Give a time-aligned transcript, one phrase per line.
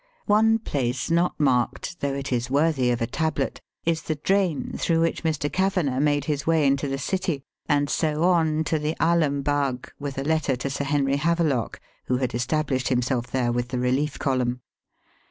[0.25, 5.01] One place not marked, though it is worthy of a tablet, is the drain through
[5.01, 5.47] which Mr.
[5.53, 10.23] Kavanagh made his way into the city, and so on to the Alambagh, with a
[10.23, 14.61] letter to Sir Henry Havelock, who had established himself there with the relief column.